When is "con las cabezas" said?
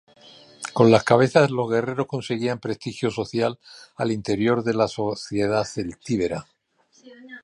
0.73-1.51